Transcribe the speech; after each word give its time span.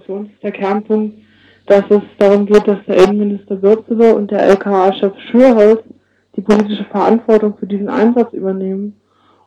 Für 0.00 0.14
uns 0.14 0.30
ist 0.30 0.42
der 0.42 0.52
Kernpunkt, 0.52 1.18
dass 1.66 1.84
es 1.90 2.00
darum 2.16 2.46
geht, 2.46 2.66
dass 2.66 2.78
der 2.86 2.96
Innenminister 2.96 3.60
Würzele 3.60 4.14
und 4.14 4.30
der 4.30 4.40
LKA-Chef 4.40 5.12
Schürholz 5.30 5.82
die 6.34 6.40
politische 6.40 6.84
Verantwortung 6.84 7.58
für 7.58 7.66
diesen 7.66 7.90
Einsatz 7.90 8.32
übernehmen. 8.32 8.98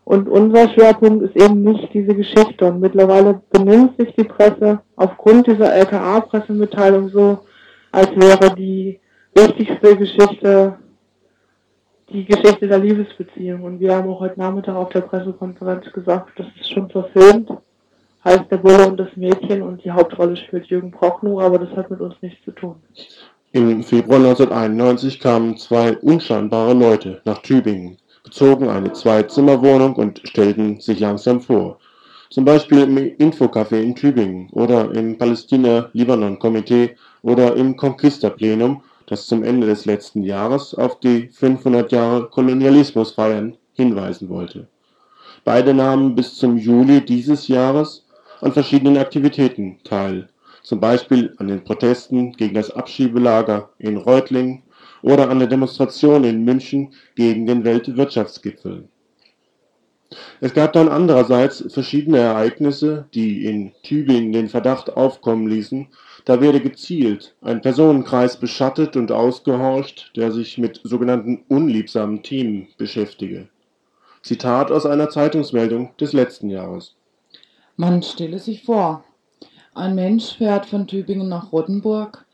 Und 0.04 0.29
unser 0.29 0.70
Schwerpunkt 0.70 1.23
ist 1.23 1.36
eben 1.36 1.63
nicht 1.63 1.92
diese 1.96 2.13
Geschichte. 2.13 2.66
Und 2.66 2.79
mittlerweile 2.79 3.42
benimmt 3.50 3.97
sich 3.97 4.13
die 4.13 4.23
Presse 4.23 4.81
aufgrund 4.96 5.47
dieser 5.47 5.73
LKA-Pressemitteilung 5.73 7.09
so, 7.09 7.39
als 7.91 8.12
wäre 8.16 8.54
die 8.55 9.00
wichtigste 9.34 9.98
Geschichte 9.98 10.77
die 12.09 12.23
Geschichte 12.23 12.68
der 12.68 12.77
Liebesbeziehung. 12.77 13.64
Und 13.64 13.80
wir 13.80 13.96
haben 13.96 14.07
auch 14.07 14.20
heute 14.20 14.39
Nachmittag 14.39 14.75
auf 14.75 14.89
der 14.89 15.02
Pressekonferenz 15.02 15.91
gesagt, 15.91 16.34
das 16.38 16.46
ist 16.62 16.71
schon 16.71 16.88
verfilmt. 16.88 17.50
Heißt 18.26 18.46
der 18.50 18.57
Bulle 18.57 18.88
und 18.88 18.98
das 19.00 19.16
Mädchen 19.16 19.62
und 19.62 19.84
die 19.84 19.92
Hauptrolle 19.92 20.36
spielt 20.36 20.66
Jürgen 20.66 20.89
Prochnow, 20.89 21.39
aber 21.42 21.60
das 21.60 21.70
hat 21.78 21.92
mit 21.92 22.02
uns 22.02 22.16
nichts 22.21 22.43
zu 22.43 22.52
tun. 22.52 22.75
Im 23.52 23.83
Februar 23.83 24.18
1991 24.18 25.20
kamen 25.20 25.57
zwei 25.57 25.96
unscheinbare 25.97 26.74
Leute 26.74 27.21
nach 27.25 27.38
Tübingen, 27.43 27.97
bezogen 28.24 28.68
eine 28.68 28.92
Zwei-Zimmer-Wohnung 28.93 29.96
und 29.96 30.21
stellten 30.28 30.80
sich 30.82 31.00
langsam 31.00 31.39
vor. 31.39 31.78
Zum 32.31 32.45
Beispiel 32.45 32.80
im 32.80 32.97
Infocafé 32.97 33.80
in 33.80 33.95
Tübingen 33.95 34.50
oder 34.52 34.92
im 34.95 35.19
Palästina-Libanon-Komitee 35.19 36.95
oder 37.22 37.55
im 37.55 37.78
Conquista-Plenum 37.78 38.81
das 39.05 39.28
zum 39.28 39.44
Ende 39.44 39.67
des 39.67 39.86
letzten 39.86 40.23
Jahres 40.23 40.73
auf 40.73 41.00
die 41.00 41.28
500 41.28 41.92
Jahre 41.92 42.28
Kolonialismusfeiern 42.30 43.55
hinweisen 43.73 44.30
wollte. 44.30 44.67
Beide 45.44 45.75
nahmen 45.75 46.16
bis 46.16 46.36
zum 46.36 46.58
Juli 46.58 47.05
dieses 47.05 47.47
Jahres 47.47 48.05
an 48.42 48.52
verschiedenen 48.52 48.98
Aktivitäten 48.98 49.80
teil, 49.84 50.30
zum 50.64 50.80
Beispiel 50.80 51.34
an 51.38 51.48
den 51.48 51.64
Protesten 51.64 52.34
gegen 52.34 52.56
das 52.56 52.72
Abschiebelager 52.72 53.70
in 53.78 53.98
Reutlingen 53.98 54.64
oder 55.02 55.30
an 55.30 55.39
der 55.39 55.47
Demonstration 55.47 56.23
in 56.23 56.44
München 56.44 56.94
gegen 57.16 57.45
den 57.45 57.64
Weltwirtschaftsgipfel. 57.64 58.88
Es 60.39 60.53
gab 60.53 60.73
dann 60.73 60.88
andererseits 60.88 61.66
verschiedene 61.73 62.19
Ereignisse, 62.19 63.05
die 63.14 63.45
in 63.45 63.73
Tübingen 63.83 64.31
den 64.31 64.49
Verdacht 64.49 64.95
aufkommen 64.95 65.47
ließen, 65.47 65.88
da 66.25 66.42
werde 66.42 66.59
gezielt 66.59 67.36
ein 67.42 67.61
Personenkreis 67.61 68.38
beschattet 68.38 68.95
und 68.95 69.11
ausgehorcht, 69.11 70.11
der 70.16 70.31
sich 70.31 70.58
mit 70.58 70.81
sogenannten 70.83 71.44
unliebsamen 71.49 72.23
Themen 72.23 72.67
beschäftige. 72.77 73.47
Zitat 74.23 74.72
aus 74.72 74.88
einer 74.88 75.09
Zeitungsmeldung 75.09 75.95
des 75.97 76.14
letzten 76.14 76.49
Jahres. 76.49 76.94
Man 77.77 78.01
stelle 78.03 78.39
sich 78.39 78.63
vor, 78.63 79.03
ein 79.73 79.95
Mensch 79.95 80.37
fährt 80.37 80.65
von 80.65 80.87
Tübingen 80.87 81.27
nach 81.27 81.51
Rottenburg. 81.51 82.25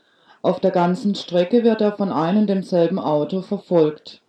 Auf 0.44 0.60
der 0.60 0.70
ganzen 0.70 1.16
Strecke 1.16 1.64
wird 1.64 1.82
er 1.82 1.94
von 1.94 2.12
einem 2.12 2.46
demselben 2.46 3.00
Auto 3.00 3.42
verfolgt. 3.42 4.22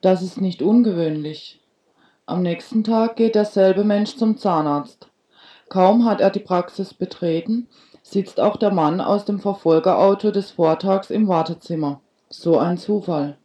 Das 0.00 0.22
ist 0.22 0.40
nicht 0.40 0.62
ungewöhnlich. 0.62 1.60
Am 2.24 2.40
nächsten 2.40 2.84
Tag 2.84 3.16
geht 3.16 3.34
derselbe 3.34 3.84
Mensch 3.84 4.16
zum 4.16 4.38
Zahnarzt. 4.38 5.10
Kaum 5.68 6.06
hat 6.06 6.22
er 6.22 6.30
die 6.30 6.40
Praxis 6.40 6.94
betreten, 6.94 7.68
sitzt 8.02 8.40
auch 8.40 8.56
der 8.56 8.72
Mann 8.72 9.02
aus 9.02 9.26
dem 9.26 9.40
Verfolgerauto 9.40 10.30
des 10.30 10.52
Vortags 10.52 11.10
im 11.10 11.28
Wartezimmer. 11.28 12.00
So 12.30 12.58
ein 12.58 12.78
Zufall. 12.78 13.36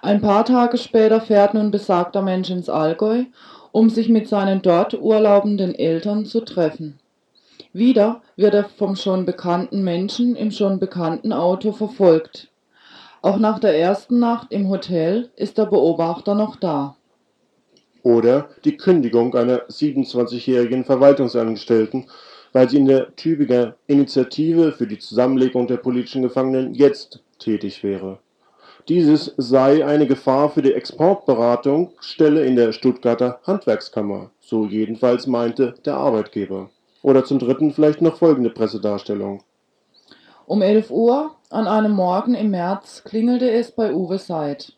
Ein 0.00 0.22
paar 0.22 0.46
Tage 0.46 0.78
später 0.78 1.20
fährt 1.20 1.52
nun 1.52 1.70
besagter 1.70 2.22
Mensch 2.22 2.48
ins 2.48 2.70
Allgäu, 2.70 3.24
um 3.72 3.90
sich 3.90 4.08
mit 4.08 4.28
seinen 4.28 4.62
dort 4.62 4.94
urlaubenden 4.94 5.74
Eltern 5.74 6.24
zu 6.24 6.40
treffen. 6.40 6.98
Wieder 7.72 8.22
wird 8.36 8.54
er 8.54 8.64
vom 8.64 8.96
schon 8.96 9.24
bekannten 9.24 9.82
Menschen 9.82 10.36
im 10.36 10.50
schon 10.50 10.78
bekannten 10.78 11.32
Auto 11.32 11.72
verfolgt. 11.72 12.48
Auch 13.20 13.38
nach 13.38 13.58
der 13.58 13.78
ersten 13.78 14.18
Nacht 14.18 14.48
im 14.50 14.68
Hotel 14.68 15.30
ist 15.36 15.58
der 15.58 15.66
Beobachter 15.66 16.34
noch 16.34 16.56
da. 16.56 16.96
Oder 18.02 18.48
die 18.64 18.76
Kündigung 18.76 19.34
einer 19.34 19.66
27-jährigen 19.68 20.84
Verwaltungsangestellten 20.84 22.06
weil 22.52 22.68
sie 22.68 22.78
in 22.78 22.86
der 22.86 23.14
Tübinger 23.16 23.76
Initiative 23.86 24.72
für 24.72 24.86
die 24.86 24.98
Zusammenlegung 24.98 25.66
der 25.66 25.76
politischen 25.76 26.22
Gefangenen 26.22 26.74
jetzt 26.74 27.22
tätig 27.38 27.82
wäre. 27.82 28.18
Dieses 28.86 29.34
sei 29.36 29.84
eine 29.84 30.06
Gefahr 30.06 30.50
für 30.50 30.62
die 30.62 30.72
Exportberatungsstelle 30.72 32.44
in 32.44 32.56
der 32.56 32.72
Stuttgarter 32.72 33.40
Handwerkskammer, 33.44 34.30
so 34.40 34.64
jedenfalls 34.64 35.26
meinte 35.26 35.74
der 35.84 35.96
Arbeitgeber. 35.96 36.70
Oder 37.02 37.24
zum 37.24 37.38
dritten 37.38 37.72
vielleicht 37.72 38.02
noch 38.02 38.16
folgende 38.16 38.50
Pressedarstellung. 38.50 39.42
Um 40.46 40.62
11 40.62 40.90
Uhr 40.90 41.32
an 41.50 41.66
einem 41.66 41.92
Morgen 41.92 42.34
im 42.34 42.50
März 42.50 43.04
klingelte 43.04 43.50
es 43.50 43.70
bei 43.70 43.92
Uwe 43.92 44.18
Seid. 44.18 44.72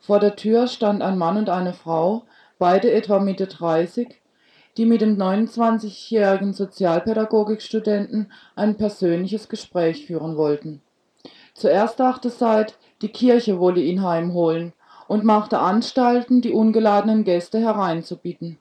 Vor 0.00 0.18
der 0.18 0.36
Tür 0.36 0.66
stand 0.66 1.02
ein 1.02 1.18
Mann 1.18 1.36
und 1.36 1.50
eine 1.50 1.72
Frau, 1.72 2.24
beide 2.58 2.90
etwa 2.90 3.20
Mitte 3.20 3.46
30, 3.46 4.20
die 4.76 4.86
mit 4.86 5.00
dem 5.00 5.16
29-jährigen 5.16 6.52
Sozialpädagogikstudenten 6.52 8.32
ein 8.56 8.76
persönliches 8.76 9.48
Gespräch 9.48 10.06
führen 10.06 10.36
wollten. 10.36 10.82
Zuerst 11.54 11.98
dachte 12.00 12.30
Seid, 12.30 12.78
die 13.02 13.08
Kirche 13.08 13.58
wolle 13.58 13.80
ihn 13.80 14.02
heimholen 14.02 14.72
und 15.06 15.24
machte 15.24 15.58
Anstalten, 15.58 16.42
die 16.42 16.52
ungeladenen 16.52 17.24
Gäste 17.24 17.58
hereinzubitten. 17.58 18.58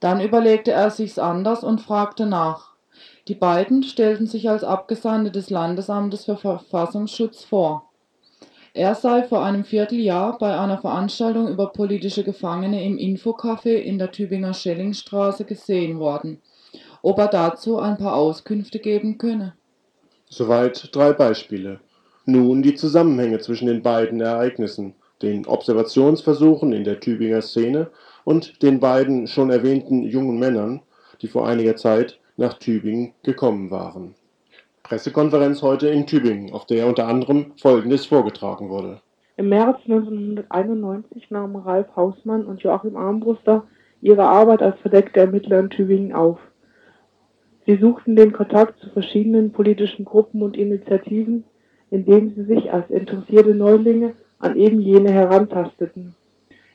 Dann 0.00 0.20
überlegte 0.20 0.72
er 0.72 0.90
sich's 0.90 1.18
anders 1.18 1.64
und 1.64 1.80
fragte 1.80 2.26
nach. 2.26 2.74
Die 3.28 3.34
beiden 3.34 3.82
stellten 3.82 4.26
sich 4.26 4.48
als 4.48 4.62
Abgesandte 4.62 5.30
des 5.30 5.50
Landesamtes 5.50 6.24
für 6.24 6.36
Verfassungsschutz 6.36 7.44
vor. 7.44 7.90
Er 8.72 8.94
sei 8.94 9.22
vor 9.22 9.42
einem 9.42 9.64
Vierteljahr 9.64 10.38
bei 10.38 10.58
einer 10.58 10.78
Veranstaltung 10.78 11.48
über 11.48 11.72
politische 11.72 12.24
Gefangene 12.24 12.84
im 12.84 12.98
Infocafé 12.98 13.74
in 13.76 13.98
der 13.98 14.12
Tübinger 14.12 14.52
Schellingstraße 14.52 15.44
gesehen 15.44 15.98
worden. 15.98 16.42
Ob 17.02 17.18
er 17.18 17.28
dazu 17.28 17.78
ein 17.78 17.96
paar 17.96 18.14
Auskünfte 18.14 18.78
geben 18.78 19.16
könne. 19.18 19.54
Soweit 20.28 20.94
drei 20.94 21.12
Beispiele. 21.12 21.80
Nun 22.26 22.62
die 22.62 22.74
Zusammenhänge 22.74 23.38
zwischen 23.38 23.66
den 23.66 23.82
beiden 23.82 24.20
Ereignissen, 24.20 24.94
den 25.22 25.46
Observationsversuchen 25.46 26.72
in 26.72 26.84
der 26.84 27.00
Tübinger 27.00 27.40
Szene 27.40 27.90
und 28.24 28.62
den 28.62 28.80
beiden 28.80 29.26
schon 29.26 29.50
erwähnten 29.50 30.02
jungen 30.02 30.38
Männern, 30.38 30.82
die 31.22 31.28
vor 31.28 31.48
einiger 31.48 31.76
Zeit 31.76 32.20
nach 32.36 32.54
Tübingen 32.58 33.14
gekommen 33.22 33.70
waren 33.70 34.14
Pressekonferenz 34.86 35.62
heute 35.62 35.88
in 35.88 36.06
Tübingen, 36.06 36.52
auf 36.52 36.64
der 36.64 36.86
unter 36.86 37.08
anderem 37.08 37.46
Folgendes 37.60 38.06
vorgetragen 38.06 38.68
wurde. 38.68 39.00
Im 39.36 39.48
März 39.48 39.80
1991 39.88 41.28
nahmen 41.32 41.56
Ralf 41.56 41.88
Hausmann 41.96 42.46
und 42.46 42.62
Joachim 42.62 42.96
Armbruster 42.96 43.64
ihre 44.00 44.22
Arbeit 44.22 44.62
als 44.62 44.78
verdeckte 44.78 45.18
Ermittler 45.18 45.58
in 45.58 45.70
Tübingen 45.70 46.12
auf. 46.12 46.38
Sie 47.66 47.76
suchten 47.78 48.14
den 48.14 48.32
Kontakt 48.32 48.78
zu 48.78 48.88
verschiedenen 48.90 49.50
politischen 49.50 50.04
Gruppen 50.04 50.40
und 50.40 50.56
Initiativen, 50.56 51.42
indem 51.90 52.34
sie 52.34 52.44
sich 52.44 52.72
als 52.72 52.90
interessierte 52.90 53.54
Neulinge 53.54 54.14
an 54.38 54.56
eben 54.56 54.80
jene 54.80 55.10
herantasteten. 55.10 56.14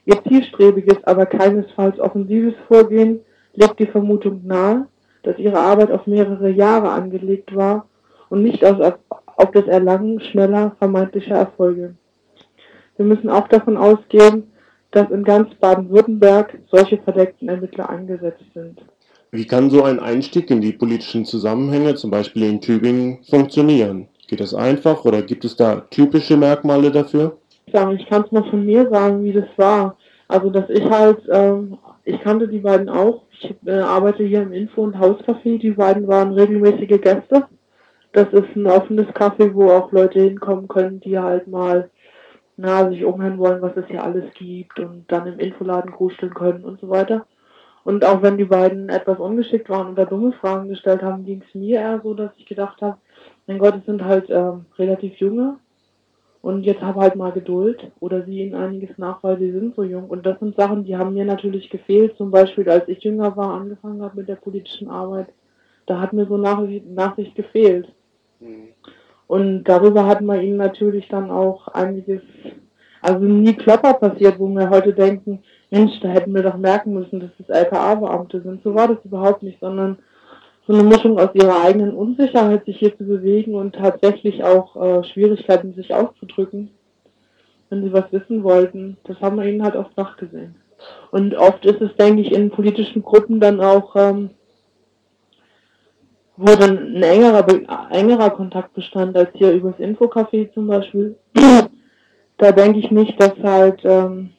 Ihr 0.05 0.23
zielstrebiges, 0.23 1.03
aber 1.03 1.25
keinesfalls 1.25 1.99
offensives 1.99 2.55
Vorgehen 2.67 3.19
legt 3.53 3.79
die 3.79 3.85
Vermutung 3.85 4.41
nahe, 4.45 4.87
dass 5.23 5.37
ihre 5.37 5.59
Arbeit 5.59 5.91
auf 5.91 6.07
mehrere 6.07 6.49
Jahre 6.49 6.89
angelegt 6.89 7.55
war 7.55 7.87
und 8.29 8.41
nicht 8.41 8.65
auf, 8.65 8.97
auf 9.25 9.51
das 9.51 9.65
Erlangen 9.67 10.19
schneller 10.19 10.75
vermeintlicher 10.79 11.35
Erfolge. 11.35 11.95
Wir 12.97 13.05
müssen 13.05 13.29
auch 13.29 13.47
davon 13.47 13.77
ausgehen, 13.77 14.51
dass 14.91 15.09
in 15.09 15.23
ganz 15.23 15.53
Baden-Württemberg 15.55 16.59
solche 16.69 16.97
verdeckten 16.97 17.49
Ermittler 17.49 17.89
eingesetzt 17.89 18.43
sind. 18.53 18.81
Wie 19.31 19.45
kann 19.45 19.69
so 19.69 19.83
ein 19.83 19.99
Einstieg 19.99 20.51
in 20.51 20.59
die 20.59 20.73
politischen 20.73 21.25
Zusammenhänge, 21.25 21.95
zum 21.95 22.11
Beispiel 22.11 22.43
in 22.43 22.59
Tübingen, 22.59 23.23
funktionieren? 23.29 24.09
Geht 24.31 24.39
das 24.39 24.55
einfach 24.55 25.05
oder 25.05 25.21
gibt 25.21 25.45
es 25.45 25.55
da 25.55 25.81
typische 25.91 26.37
Merkmale 26.37 26.89
dafür? 26.89 27.37
Ich 27.67 27.73
kann 27.73 28.23
es 28.25 28.31
mal 28.31 28.49
von 28.49 28.65
mir 28.65 28.89
sagen, 28.89 29.23
wie 29.23 29.33
das 29.33 29.49
war. 29.57 29.95
Also, 30.27 30.49
dass 30.49 30.67
ich 30.69 30.89
halt, 30.89 31.19
ähm, 31.29 31.77
ich 32.05 32.19
kannte 32.21 32.47
die 32.47 32.59
beiden 32.59 32.89
auch. 32.89 33.25
Ich 33.31 33.53
äh, 33.67 33.79
arbeite 33.79 34.23
hier 34.23 34.41
im 34.41 34.53
Info- 34.53 34.81
und 34.81 34.97
Hauscafé. 34.97 35.59
Die 35.59 35.71
beiden 35.71 36.07
waren 36.07 36.33
regelmäßige 36.33 36.99
Gäste 36.99 37.45
das 38.13 38.27
ist 38.33 38.55
ein 38.55 38.67
offenes 38.67 39.07
Café, 39.09 39.53
wo 39.53 39.69
auch 39.71 39.91
Leute 39.91 40.19
hinkommen 40.19 40.67
können, 40.67 40.99
die 40.99 41.17
halt 41.17 41.47
mal 41.47 41.89
na, 42.57 42.89
sich 42.89 43.05
umhören 43.05 43.37
wollen, 43.37 43.61
was 43.61 43.75
es 43.77 43.87
hier 43.87 44.03
alles 44.03 44.25
gibt 44.33 44.79
und 44.79 45.05
dann 45.07 45.27
im 45.27 45.39
Infoladen 45.39 45.91
gruseln 45.91 46.33
können 46.33 46.65
und 46.65 46.79
so 46.81 46.89
weiter. 46.89 47.25
Und 47.83 48.05
auch 48.05 48.21
wenn 48.21 48.37
die 48.37 48.45
beiden 48.45 48.89
etwas 48.89 49.17
ungeschickt 49.17 49.69
waren 49.69 49.93
oder 49.93 50.05
dumme 50.05 50.33
Fragen 50.33 50.69
gestellt 50.69 51.01
haben, 51.01 51.25
ging 51.25 51.41
es 51.47 51.55
mir 51.55 51.79
eher 51.79 52.01
so, 52.03 52.13
dass 52.13 52.31
ich 52.37 52.45
gedacht 52.45 52.81
habe, 52.81 52.97
mein 53.51 53.59
Gott, 53.59 53.75
es 53.79 53.85
sind 53.85 54.03
halt 54.03 54.29
ähm, 54.29 54.65
relativ 54.77 55.17
junge 55.17 55.57
und 56.41 56.63
jetzt 56.63 56.81
habe 56.81 57.01
halt 57.01 57.15
mal 57.15 57.31
Geduld 57.31 57.91
oder 57.99 58.23
sie 58.23 58.39
ihnen 58.39 58.55
einiges 58.55 58.97
nach, 58.97 59.21
weil 59.23 59.37
sie 59.37 59.51
sind 59.51 59.75
so 59.75 59.83
jung. 59.83 60.05
Und 60.09 60.25
das 60.25 60.39
sind 60.39 60.55
Sachen, 60.55 60.85
die 60.85 60.95
haben 60.95 61.13
mir 61.13 61.25
natürlich 61.25 61.69
gefehlt. 61.69 62.15
Zum 62.17 62.31
Beispiel, 62.31 62.69
als 62.69 62.87
ich 62.87 63.03
jünger 63.03 63.35
war, 63.35 63.53
angefangen 63.53 64.01
habe 64.01 64.17
mit 64.17 64.29
der 64.29 64.35
politischen 64.35 64.89
Arbeit, 64.89 65.27
Da 65.85 65.99
hat 65.99 66.13
mir 66.13 66.25
so 66.25 66.37
Nachsicht, 66.37 66.89
Nachsicht 66.89 67.35
gefehlt. 67.35 67.91
Und 69.27 69.63
darüber 69.65 70.05
hat 70.07 70.21
man 70.21 70.41
ihnen 70.41 70.57
natürlich 70.57 71.07
dann 71.09 71.29
auch 71.29 71.67
einiges, 71.67 72.21
also 73.01 73.25
nie 73.25 73.53
Klopper 73.53 73.93
passiert, 73.95 74.39
wo 74.39 74.47
wir 74.47 74.69
heute 74.69 74.93
denken, 74.93 75.43
Mensch, 75.69 75.99
da 76.01 76.09
hätten 76.09 76.33
wir 76.33 76.43
doch 76.43 76.57
merken 76.57 76.93
müssen, 76.93 77.19
dass 77.19 77.31
das 77.37 77.49
LKA-Beamte 77.49 78.41
sind. 78.41 78.63
So 78.63 78.73
war 78.75 78.87
das 78.87 79.03
überhaupt 79.03 79.43
nicht, 79.43 79.59
sondern 79.59 79.97
so 80.71 80.77
eine 80.77 80.87
Mischung 80.87 81.19
aus 81.19 81.29
ihrer 81.33 81.63
eigenen 81.63 81.93
Unsicherheit, 81.93 82.63
sich 82.65 82.77
hier 82.77 82.97
zu 82.97 83.03
bewegen 83.03 83.55
und 83.55 83.75
tatsächlich 83.75 84.41
auch 84.41 84.75
äh, 84.77 85.03
Schwierigkeiten, 85.03 85.73
sich 85.73 85.93
auszudrücken, 85.93 86.71
wenn 87.69 87.83
sie 87.83 87.91
was 87.91 88.09
wissen 88.11 88.43
wollten. 88.43 88.95
Das 89.03 89.19
haben 89.19 89.37
wir 89.37 89.45
ihnen 89.45 89.63
halt 89.63 89.75
oft 89.75 89.95
nachgesehen. 89.97 90.55
Und 91.11 91.35
oft 91.35 91.65
ist 91.65 91.81
es, 91.81 91.93
denke 91.97 92.21
ich, 92.21 92.31
in 92.31 92.51
politischen 92.51 93.03
Gruppen 93.03 93.41
dann 93.41 93.59
auch, 93.59 93.95
ähm, 93.97 94.29
wo 96.37 96.55
dann 96.55 96.95
ein 96.95 97.03
engerer, 97.03 97.45
engerer 97.91 98.29
Kontakt 98.29 98.73
bestand 98.73 99.17
als 99.17 99.29
hier 99.33 99.51
übers 99.51 99.75
Infocafé 99.75 100.53
zum 100.53 100.67
Beispiel. 100.67 101.17
da 102.37 102.51
denke 102.53 102.79
ich 102.79 102.91
nicht, 102.91 103.21
dass 103.21 103.33
halt 103.43 103.81
ähm, 103.83 104.29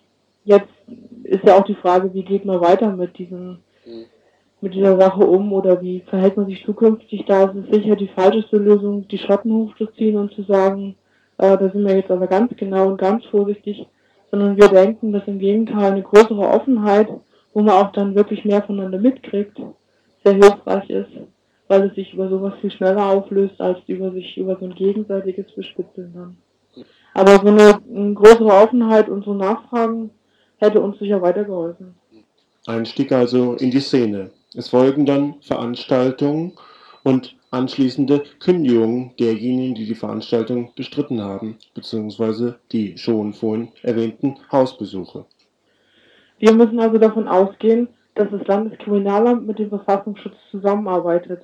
jetzt 0.45 0.73
ist 1.25 1.45
ja 1.45 1.59
auch 1.59 1.65
die 1.65 1.77
Frage, 1.77 2.15
wie 2.15 2.25
geht 2.25 2.47
man 2.47 2.61
weiter 2.63 2.91
mit 2.97 3.19
diesem 3.19 3.59
mit 4.63 4.75
dieser 4.75 4.97
Sache 4.97 5.27
um 5.27 5.53
oder 5.53 5.83
wie 5.83 6.01
verhält 6.09 6.37
man 6.37 6.47
sich 6.47 6.65
zukünftig? 6.65 7.25
Da 7.27 7.51
ist 7.51 7.57
es 7.57 7.75
sicher 7.75 7.97
die 7.97 8.09
falscheste 8.09 8.57
Lösung, 8.57 9.07
die 9.09 9.19
Schotten 9.19 9.53
hochzuziehen 9.53 10.17
und 10.17 10.33
zu 10.35 10.45
sagen, 10.45 10.95
äh, 11.39 11.59
da 11.59 11.69
sind 11.71 11.85
wir 11.85 11.97
jetzt 11.97 12.13
aber 12.13 12.29
ganz 12.29 12.53
genau 12.57 12.87
und 12.87 12.97
ganz 12.97 13.25
vorsichtig, 13.27 13.87
sondern 14.31 14.57
wir 14.57 14.69
denken, 14.69 15.13
dass 15.13 15.27
im 15.27 15.41
Gegenteil 15.41 15.93
eine 15.93 16.03
größere 16.03 16.49
Offenheit, 16.49 17.09
wo 17.53 17.61
man 17.61 17.75
auch 17.75 17.91
dann 17.91 18.15
wirklich 18.15 18.45
mehr 18.45 18.63
voneinander 18.63 18.99
mitkriegt, 18.99 19.61
sehr 20.25 20.35
hilfreich 20.35 20.89
ist, 20.89 21.11
weil 21.67 21.89
es 21.89 21.95
sich 21.97 22.15
über 22.15 22.29
sowas 22.29 22.55
viel 22.61 22.71
schneller 22.71 23.05
auflöst, 23.05 23.61
als 23.61 23.79
über 23.89 24.13
sich 24.13 24.39
über 24.39 24.57
so 24.61 24.67
ein 24.67 24.75
gegenseitiges 24.75 25.51
Bespitzeln 25.57 26.13
dann. 26.15 26.37
Aber 27.15 27.33
so 27.33 27.49
eine, 27.49 27.81
eine 27.93 28.15
größere 28.15 28.63
Offenheit 28.63 29.09
und 29.09 29.25
so 29.25 29.35
Nachfragen 29.35 30.11
hätte 30.59 30.81
uns 30.81 31.01
sicher 31.01 31.21
weitergeholfen. 31.21 31.97
Ein 32.67 32.87
Stieg 32.87 33.11
also 33.11 33.55
in 33.55 33.73
die 33.73 33.81
Szene. 33.81 34.31
Es 34.55 34.69
folgen 34.69 35.07
dann 35.07 35.37
Veranstaltungen 35.41 36.53
und 37.05 37.37
anschließende 37.51 38.23
Kündigungen 38.39 39.13
derjenigen, 39.19 39.75
die 39.75 39.87
die 39.87 39.95
Veranstaltung 39.95 40.73
bestritten 40.77 41.23
haben, 41.23 41.57
beziehungsweise 41.75 42.59
die 42.71 42.99
schon 42.99 43.33
vorhin 43.33 43.69
erwähnten 43.83 44.37
Hausbesuche. 44.51 45.25
Wir 46.39 46.53
müssen 46.53 46.81
also 46.81 46.99
davon 46.99 47.29
ausgehen, 47.29 47.89
dass 48.15 48.31
das 48.31 48.47
Landeskriminalamt 48.47 49.47
mit 49.47 49.59
dem 49.59 49.71
Verfassungsschutz 49.71 50.35
zusammenarbeitet. 50.51 51.43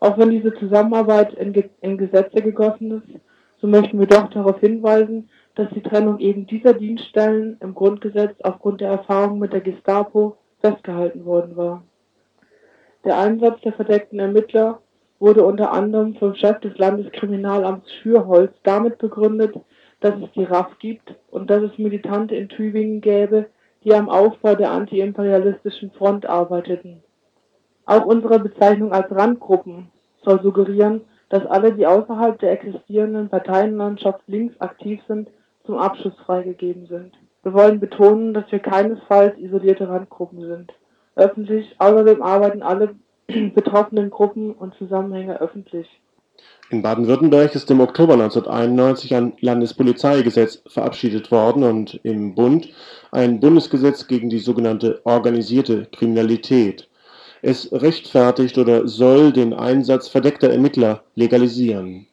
Auch 0.00 0.18
wenn 0.18 0.30
diese 0.30 0.52
Zusammenarbeit 0.54 1.32
in, 1.34 1.52
Ge 1.52 1.70
in 1.80 1.96
Gesetze 1.96 2.42
gegossen 2.42 3.02
ist, 3.02 3.20
so 3.60 3.66
möchten 3.66 3.98
wir 3.98 4.06
doch 4.06 4.28
darauf 4.30 4.58
hinweisen, 4.60 5.30
dass 5.54 5.70
die 5.70 5.82
Trennung 5.82 6.18
eben 6.18 6.46
dieser 6.46 6.74
Dienststellen 6.74 7.56
im 7.60 7.74
Grundgesetz 7.74 8.34
aufgrund 8.42 8.80
der 8.80 8.90
Erfahrung 8.90 9.38
mit 9.38 9.52
der 9.52 9.60
Gestapo 9.60 10.36
festgehalten 10.60 11.24
worden 11.24 11.56
war. 11.56 11.84
Der 13.04 13.18
Einsatz 13.18 13.60
der 13.62 13.72
verdeckten 13.72 14.20
Ermittler 14.20 14.80
wurde 15.18 15.44
unter 15.44 15.72
anderem 15.72 16.14
vom 16.14 16.36
Chef 16.36 16.60
des 16.60 16.78
Landeskriminalamts 16.78 17.92
Schürholz 17.94 18.52
damit 18.62 18.98
begründet, 18.98 19.56
dass 19.98 20.14
es 20.22 20.30
die 20.36 20.44
RAF 20.44 20.78
gibt 20.78 21.12
und 21.30 21.50
dass 21.50 21.62
es 21.62 21.78
Militante 21.78 22.36
in 22.36 22.48
Tübingen 22.48 23.00
gäbe, 23.00 23.46
die 23.82 23.92
am 23.92 24.08
Aufbau 24.08 24.54
der 24.54 24.70
antiimperialistischen 24.70 25.90
Front 25.90 26.26
arbeiteten. 26.26 27.02
Auch 27.86 28.04
unsere 28.04 28.38
Bezeichnung 28.38 28.92
als 28.92 29.10
Randgruppen 29.10 29.90
soll 30.24 30.40
suggerieren, 30.40 31.00
dass 31.28 31.44
alle, 31.46 31.72
die 31.72 31.86
außerhalb 31.88 32.38
der 32.38 32.52
existierenden 32.52 33.28
Parteienlandschaft 33.28 34.20
links 34.28 34.60
aktiv 34.60 35.00
sind, 35.08 35.28
zum 35.64 35.76
Abschluss 35.76 36.14
freigegeben 36.24 36.86
sind. 36.86 37.14
Wir 37.42 37.52
wollen 37.52 37.80
betonen, 37.80 38.32
dass 38.32 38.50
wir 38.52 38.60
keinesfalls 38.60 39.36
isolierte 39.38 39.88
Randgruppen 39.88 40.40
sind 40.40 40.72
öffentlich. 41.16 41.74
Außerdem 41.78 42.22
arbeiten 42.22 42.62
alle 42.62 42.94
betroffenen 43.54 44.10
Gruppen 44.10 44.52
und 44.52 44.74
Zusammenhänge 44.74 45.40
öffentlich. 45.40 45.88
In 46.70 46.80
Baden-Württemberg 46.80 47.54
ist 47.54 47.70
im 47.70 47.80
Oktober 47.80 48.14
1991 48.14 49.14
ein 49.14 49.34
Landespolizeigesetz 49.40 50.62
verabschiedet 50.66 51.30
worden 51.30 51.64
und 51.64 52.00
im 52.02 52.34
Bund 52.34 52.70
ein 53.10 53.40
Bundesgesetz 53.40 54.06
gegen 54.06 54.30
die 54.30 54.38
sogenannte 54.38 55.02
organisierte 55.04 55.86
Kriminalität. 55.92 56.88
Es 57.42 57.70
rechtfertigt 57.72 58.56
oder 58.56 58.88
soll 58.88 59.32
den 59.32 59.52
Einsatz 59.52 60.08
verdeckter 60.08 60.48
Ermittler 60.48 61.02
legalisieren. 61.14 62.06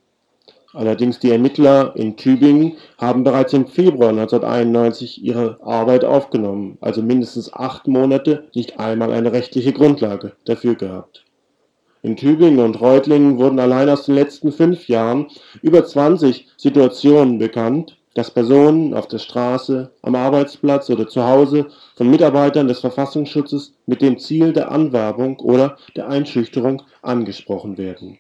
Allerdings 0.74 1.18
die 1.18 1.32
Ermittler 1.32 1.96
in 1.96 2.16
Tübingen 2.16 2.78
haben 3.00 3.24
bereits 3.24 3.54
im 3.54 3.66
Februar 3.66 4.10
1991 4.10 5.24
ihre 5.24 5.58
Arbeit 5.64 6.06
aufgenommen, 6.06 6.78
also 6.80 7.02
mindestens 7.02 7.52
acht 7.52 7.88
Monate 7.88 8.48
nicht 8.54 8.80
einmal 8.80 9.12
eine 9.12 9.34
rechtliche 9.34 9.74
Grundlage 9.74 10.34
dafür 10.46 10.76
gehabt. 10.76 11.26
In 12.04 12.16
Tübingen 12.16 12.60
und 12.60 12.80
Reutlingen 12.80 13.40
wurden 13.40 13.60
allein 13.60 13.90
aus 13.90 14.06
den 14.06 14.14
letzten 14.14 14.52
fünf 14.52 14.88
Jahren 14.88 15.28
über 15.64 15.84
20 15.84 16.48
Situationen 16.56 17.40
bekannt, 17.40 17.98
dass 18.14 18.30
Personen 18.30 18.94
auf 18.94 19.08
der 19.08 19.18
Straße, 19.18 19.92
am 20.04 20.14
Arbeitsplatz 20.14 20.92
oder 20.92 21.08
zu 21.08 21.26
Hause 21.26 21.68
von 21.96 22.12
Mitarbeitern 22.12 22.68
des 22.68 22.80
Verfassungsschutzes 22.80 23.74
mit 23.88 24.04
dem 24.04 24.20
Ziel 24.20 24.54
der 24.54 24.72
Anwerbung 24.72 25.40
oder 25.40 25.78
der 25.96 26.10
Einschüchterung 26.10 26.84
angesprochen 27.02 27.80
werden 27.80 28.20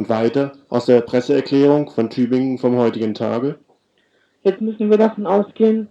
und 0.00 0.08
weiter 0.08 0.52
aus 0.70 0.86
der 0.86 1.02
Presseerklärung 1.02 1.90
von 1.90 2.08
Tübingen 2.08 2.56
vom 2.56 2.78
heutigen 2.78 3.12
Tage. 3.12 3.56
Jetzt 4.42 4.62
müssen 4.62 4.88
wir 4.88 4.96
davon 4.96 5.26
ausgehen, 5.26 5.88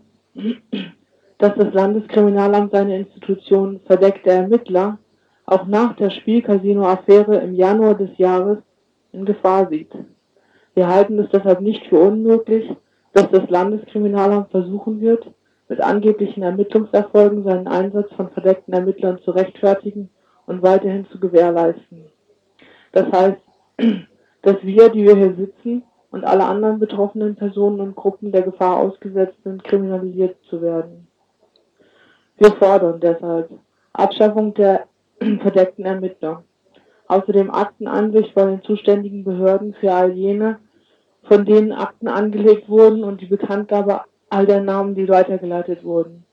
dass 1.38 1.54
das 1.56 1.72
Landeskriminalamt 1.76 2.72
seine 2.72 2.98
Institution 2.98 3.82
verdeckte 3.86 4.32
Ermittler 4.32 4.98
auch 5.46 5.68
nach 5.68 5.96
der 5.96 6.10
Spielcasino-Affäre 6.10 7.36
im 7.38 7.54
Januar 7.54 7.94
des 7.94 8.10
Jahres 8.18 8.58
in 9.12 9.26
Gefahr 9.26 9.70
sieht. 9.70 9.92
Wir 10.74 10.88
halten 10.88 11.20
es 11.20 11.30
deshalb 11.32 11.62
nicht 11.62 11.86
für 11.86 12.00
unmöglich, 12.00 12.68
dass 13.14 13.30
das 13.30 13.48
Landeskriminalamt 13.48 14.50
versuchen 14.50 15.02
wird, 15.02 15.28
mit 15.68 15.82
angeblichen 15.82 16.42
Ermittlungserfolgen 16.42 17.44
seinen 17.44 17.68
Einsatz 17.68 18.12
von 18.16 18.32
verdeckten 18.32 18.74
Ermittlern 18.74 19.20
zu 19.24 19.30
rechtfertigen 19.30 20.10
und 20.48 20.64
weiterhin 20.64 21.06
zu 21.12 21.20
gewährleisten. 21.20 22.06
Das 22.92 23.06
heißt, 23.12 23.38
dass 24.42 24.64
wir, 24.64 24.90
die 24.90 25.06
wir 25.06 25.16
hier 25.16 25.36
sitzen, 25.36 25.84
und 26.12 26.26
alle 26.26 26.46
anderen 26.46 26.80
betroffenen 26.80 27.36
Personen 27.36 27.80
und 27.80 27.96
Gruppen 27.96 28.32
der 28.32 28.42
Gefahr 28.42 28.78
ausgesetzt 28.78 29.38
sind, 29.44 29.64
kriminalisiert 29.64 30.38
zu 30.50 30.62
werden. 30.62 31.08
Wir 32.38 32.52
fordern 32.54 33.00
deshalb 33.00 33.52
Abschaffung 33.94 34.54
der 34.54 34.86
verdeckten 35.20 35.86
Ermittler. 35.86 36.44
Außerdem 37.08 37.52
Aktenansicht 37.52 38.34
von 38.34 38.48
den 38.48 38.62
zuständigen 38.62 39.24
Behörden 39.24 39.74
für 39.74 39.92
all 39.92 40.12
jene, 40.12 40.60
von 41.24 41.46
denen 41.46 41.72
Akten 41.72 42.08
angelegt 42.08 42.70
wurden 42.70 43.04
und 43.04 43.22
die 43.22 43.26
Bekanntgabe 43.26 44.02
all 44.30 44.46
der 44.46 44.62
Namen, 44.62 44.96
die 44.96 45.10
weitergeleitet 45.10 45.84
wurden. 45.84 46.24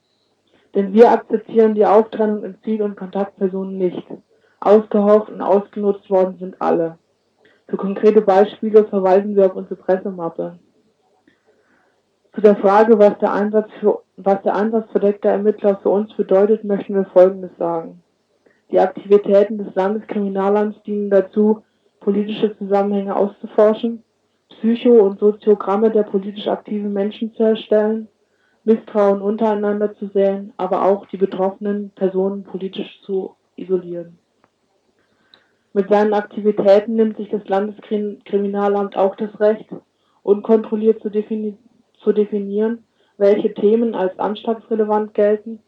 Denn 0.75 0.93
wir 0.93 1.11
akzeptieren 1.11 1.75
die 1.75 1.87
Auftrennung 1.87 2.45
in 2.45 2.59
Ziel- 2.63 2.83
und 2.83 2.97
Kontaktpersonen 2.97 3.79
nicht. 3.79 4.07
Ausgehaucht 4.61 5.31
und 5.31 5.41
ausgenutzt 5.41 6.09
worden 6.11 6.37
sind 6.39 6.61
alle. 6.61 6.99
Für 7.69 7.77
konkrete 7.77 8.21
Beispiele 8.21 8.85
verweisen 8.85 9.35
wir 9.35 9.47
auf 9.47 9.57
unsere 9.57 9.77
Pressemappe. 9.77 10.59
Zu 12.35 12.41
der 12.41 12.57
Frage, 12.57 12.99
was 12.99 13.19
der 13.19 13.33
Einsatz, 13.33 13.71
für, 13.81 14.03
was 14.17 14.43
der 14.43 14.55
Einsatz 14.55 14.91
verdeckter 14.91 15.31
Ermittler 15.31 15.79
für 15.79 15.89
uns 15.89 16.15
bedeutet, 16.15 16.65
möchten 16.65 16.95
wir 16.95 17.07
Folgendes 17.07 17.51
sagen. 17.59 18.03
Die 18.71 18.79
Aktivitäten 18.79 19.59
des 19.59 19.75
Landeskriminalamts 19.75 20.83
dienen 20.83 21.11
dazu, 21.11 21.65
politische 22.01 22.57
Zusammenhänge 22.59 23.17
auszuforschen, 23.17 24.03
Psycho- 24.49 25.03
und 25.03 25.19
Soziogramme 25.19 25.91
der 25.91 26.05
politisch 26.05 26.47
aktiven 26.47 26.93
Menschen 26.93 27.35
zu 27.35 27.43
erstellen, 27.43 28.09
Misstrauen 28.65 29.23
untereinander 29.23 29.95
zu 29.95 30.09
säen, 30.09 30.53
aber 30.57 30.85
auch 30.85 31.07
die 31.07 31.17
betroffenen 31.17 31.91
Personen 31.91 32.43
politisch 32.43 33.01
zu 33.03 33.35
isolieren. 33.57 34.19
Mit 35.77 35.91
seinen 35.91 36.15
Aktivitäten 36.15 36.95
nimmt 36.95 37.19
sich 37.19 37.29
das 37.29 37.47
Landeskriminalamt 37.49 38.97
auch 38.97 39.15
das 39.15 39.39
Recht, 39.39 39.67
unkontrolliert 40.23 41.03
zu, 41.03 41.11
defini 41.11 41.59
zu 42.03 42.13
definieren, 42.13 42.85
welche 43.19 43.53
Themen 43.53 43.95
als 43.95 44.19
anschlagsrelevant 44.19 45.13
gelten, 45.13 45.61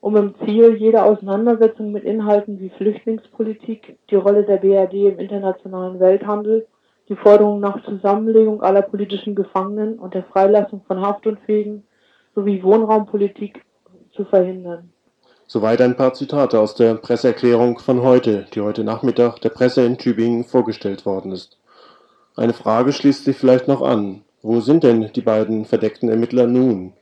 um 0.00 0.16
im 0.16 0.34
Ziel 0.44 0.74
jeder 0.74 1.04
Auseinandersetzung 1.04 1.92
mit 1.92 2.02
Inhalten 2.02 2.58
wie 2.58 2.70
Flüchtlingspolitik, 2.70 3.96
die 4.10 4.16
Rolle 4.16 4.42
der 4.42 4.56
BRD 4.56 5.12
im 5.12 5.20
internationalen 5.20 6.00
Welthandel, 6.00 6.66
die 7.08 7.14
Forderung 7.14 7.60
nach 7.60 7.84
Zusammenlegung 7.84 8.60
aller 8.60 8.82
politischen 8.82 9.36
Gefangenen 9.36 10.00
und 10.00 10.14
der 10.14 10.24
Freilassung 10.24 10.82
von 10.88 11.00
Haftunfähigen 11.00 11.84
sowie 12.34 12.60
Wohnraumpolitik 12.64 13.64
zu 14.16 14.24
verhindern. 14.24 14.92
Soweit 15.50 15.80
ein 15.80 15.96
paar 15.96 16.12
Zitate 16.12 16.60
aus 16.60 16.74
der 16.74 16.96
Presseerklärung 16.96 17.78
von 17.78 18.02
heute, 18.02 18.44
die 18.52 18.60
heute 18.60 18.84
Nachmittag 18.84 19.40
der 19.40 19.48
Presse 19.48 19.82
in 19.82 19.96
Tübingen 19.96 20.44
vorgestellt 20.44 21.06
worden 21.06 21.32
ist. 21.32 21.56
Eine 22.36 22.52
Frage 22.52 22.92
schließt 22.92 23.24
sich 23.24 23.38
vielleicht 23.38 23.66
noch 23.66 23.80
an. 23.80 24.20
Wo 24.42 24.60
sind 24.60 24.84
denn 24.84 25.10
die 25.14 25.22
beiden 25.22 25.64
verdeckten 25.64 26.10
Ermittler 26.10 26.46
nun? 26.46 26.92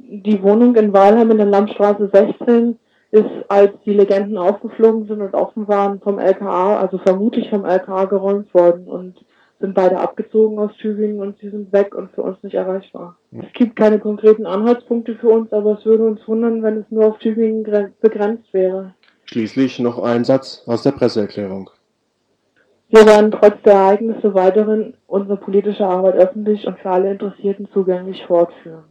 Die 0.00 0.42
Wohnung 0.42 0.74
in 0.74 0.92
Weilheim 0.92 1.30
in 1.30 1.36
der 1.36 1.46
Landstraße 1.46 2.10
16 2.12 2.76
ist, 3.12 3.30
als 3.46 3.70
die 3.86 3.92
Legenden 3.92 4.36
aufgeflogen 4.36 5.06
sind 5.06 5.20
und 5.20 5.34
offen 5.34 5.68
waren, 5.68 6.00
vom 6.00 6.18
LKA, 6.18 6.80
also 6.80 6.98
vermutlich 6.98 7.50
vom 7.50 7.64
LKA 7.64 8.06
geräumt 8.06 8.52
worden 8.52 8.88
und 8.88 9.24
sind 9.64 9.74
beide 9.74 9.98
abgezogen 9.98 10.58
aus 10.58 10.72
Tübingen 10.76 11.20
und 11.20 11.38
sie 11.38 11.48
sind 11.48 11.72
weg 11.72 11.94
und 11.94 12.10
für 12.12 12.22
uns 12.22 12.36
nicht 12.42 12.54
erreichbar. 12.54 13.16
Es 13.32 13.50
gibt 13.54 13.76
keine 13.76 13.98
konkreten 13.98 14.44
Anhaltspunkte 14.44 15.14
für 15.16 15.30
uns, 15.30 15.52
aber 15.54 15.78
es 15.78 15.86
würde 15.86 16.04
uns 16.04 16.20
wundern, 16.28 16.62
wenn 16.62 16.76
es 16.76 16.84
nur 16.90 17.06
auf 17.06 17.18
Tübingen 17.18 17.64
begrenzt 18.02 18.52
wäre. 18.52 18.92
Schließlich 19.24 19.78
noch 19.78 20.02
ein 20.02 20.24
Satz 20.24 20.62
aus 20.66 20.82
der 20.82 20.92
Presseerklärung. 20.92 21.70
Wir 22.90 23.06
werden 23.06 23.30
trotz 23.30 23.54
der 23.64 23.72
Ereignisse 23.72 24.34
weiterhin 24.34 24.94
unsere 25.06 25.38
politische 25.38 25.86
Arbeit 25.86 26.16
öffentlich 26.16 26.66
und 26.66 26.78
für 26.78 26.90
alle 26.90 27.12
Interessierten 27.12 27.66
zugänglich 27.72 28.22
fortführen. 28.26 28.84